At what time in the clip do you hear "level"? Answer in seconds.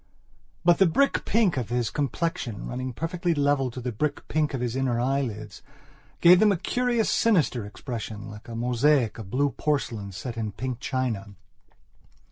3.35-3.69